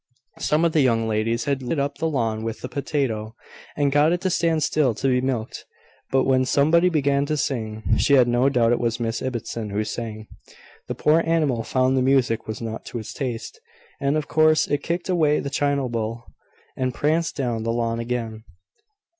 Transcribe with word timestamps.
Some 0.39 0.65
of 0.65 0.71
the 0.71 0.81
young 0.81 1.07
ladies 1.07 1.45
had 1.45 1.61
lured 1.61 1.73
it 1.73 1.79
up 1.79 1.99
the 1.99 2.09
lawn 2.09 2.43
with 2.43 2.63
a 2.63 2.67
potato, 2.67 3.35
and 3.77 3.91
got 3.91 4.11
it 4.11 4.21
to 4.21 4.31
stand 4.31 4.63
still 4.63 4.95
to 4.95 5.07
be 5.07 5.21
milked; 5.21 5.63
but, 6.09 6.23
when 6.23 6.43
somebody 6.43 6.89
began 6.89 7.27
to 7.27 7.37
sing 7.37 7.83
(she 7.99 8.13
had 8.15 8.27
no 8.27 8.49
doubt 8.49 8.71
it 8.71 8.79
was 8.79 8.99
Miss 8.99 9.21
Ibbotson 9.21 9.69
who 9.69 9.83
sang) 9.83 10.25
the 10.87 10.95
poor 10.95 11.21
animal 11.23 11.61
found 11.61 11.95
the 11.95 12.01
music 12.01 12.47
was 12.47 12.61
not 12.63 12.83
to 12.85 12.97
its 12.97 13.13
taste, 13.13 13.61
and, 13.99 14.17
of 14.17 14.27
course, 14.27 14.67
it 14.67 14.81
kicked 14.81 15.07
away 15.07 15.39
the 15.39 15.51
china 15.51 15.87
bowl, 15.87 16.23
and 16.75 16.95
pranced 16.95 17.35
down 17.35 17.61
the 17.61 17.71
lawn 17.71 17.99
again. 17.99 18.43